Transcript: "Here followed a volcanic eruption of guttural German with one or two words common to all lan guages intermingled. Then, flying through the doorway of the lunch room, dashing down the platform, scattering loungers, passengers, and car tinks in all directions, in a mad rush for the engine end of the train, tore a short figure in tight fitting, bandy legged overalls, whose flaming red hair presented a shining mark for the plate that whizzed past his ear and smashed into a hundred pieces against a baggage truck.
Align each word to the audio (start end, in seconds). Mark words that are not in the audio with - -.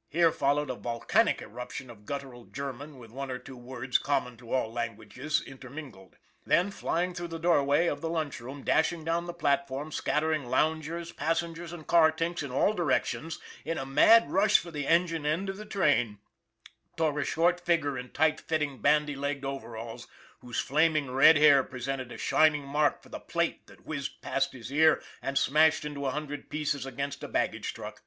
"Here 0.16 0.30
followed 0.30 0.70
a 0.70 0.76
volcanic 0.76 1.42
eruption 1.42 1.90
of 1.90 2.06
guttural 2.06 2.44
German 2.44 2.98
with 3.00 3.10
one 3.10 3.32
or 3.32 3.38
two 3.40 3.56
words 3.56 3.98
common 3.98 4.36
to 4.36 4.52
all 4.52 4.72
lan 4.72 4.94
guages 4.96 5.42
intermingled. 5.44 6.18
Then, 6.46 6.70
flying 6.70 7.14
through 7.14 7.26
the 7.34 7.40
doorway 7.40 7.88
of 7.88 8.00
the 8.00 8.08
lunch 8.08 8.38
room, 8.38 8.62
dashing 8.62 9.04
down 9.04 9.24
the 9.26 9.34
platform, 9.34 9.90
scattering 9.90 10.44
loungers, 10.46 11.10
passengers, 11.10 11.72
and 11.72 11.84
car 11.84 12.12
tinks 12.12 12.44
in 12.44 12.52
all 12.52 12.74
directions, 12.74 13.40
in 13.64 13.76
a 13.76 13.84
mad 13.84 14.30
rush 14.30 14.56
for 14.56 14.70
the 14.70 14.86
engine 14.86 15.26
end 15.26 15.48
of 15.48 15.56
the 15.56 15.66
train, 15.66 16.20
tore 16.96 17.18
a 17.18 17.24
short 17.24 17.58
figure 17.58 17.98
in 17.98 18.10
tight 18.12 18.40
fitting, 18.40 18.80
bandy 18.80 19.16
legged 19.16 19.44
overalls, 19.44 20.06
whose 20.42 20.60
flaming 20.60 21.10
red 21.10 21.36
hair 21.36 21.64
presented 21.64 22.12
a 22.12 22.18
shining 22.18 22.62
mark 22.62 23.02
for 23.02 23.08
the 23.08 23.18
plate 23.18 23.66
that 23.66 23.84
whizzed 23.84 24.20
past 24.22 24.52
his 24.52 24.72
ear 24.72 25.02
and 25.20 25.36
smashed 25.36 25.84
into 25.84 26.06
a 26.06 26.12
hundred 26.12 26.48
pieces 26.48 26.86
against 26.86 27.24
a 27.24 27.28
baggage 27.28 27.74
truck. 27.74 28.02